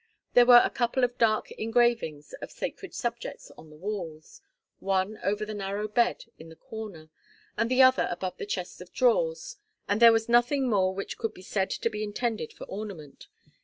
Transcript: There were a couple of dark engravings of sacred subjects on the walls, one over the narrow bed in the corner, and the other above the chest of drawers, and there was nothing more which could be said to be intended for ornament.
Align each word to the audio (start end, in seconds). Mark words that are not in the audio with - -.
There 0.33 0.47
were 0.47 0.63
a 0.65 0.71
couple 0.71 1.03
of 1.03 1.19
dark 1.19 1.51
engravings 1.51 2.33
of 2.41 2.49
sacred 2.49 2.95
subjects 2.95 3.51
on 3.55 3.69
the 3.69 3.75
walls, 3.75 4.41
one 4.79 5.19
over 5.21 5.45
the 5.45 5.53
narrow 5.53 5.87
bed 5.87 6.25
in 6.39 6.49
the 6.49 6.55
corner, 6.55 7.11
and 7.55 7.69
the 7.69 7.83
other 7.83 8.07
above 8.09 8.37
the 8.37 8.47
chest 8.47 8.81
of 8.81 8.91
drawers, 8.91 9.57
and 9.87 10.01
there 10.01 10.11
was 10.11 10.27
nothing 10.27 10.67
more 10.67 10.91
which 10.91 11.19
could 11.19 11.35
be 11.35 11.43
said 11.43 11.69
to 11.69 11.89
be 11.91 12.01
intended 12.01 12.51
for 12.51 12.63
ornament. 12.65 13.27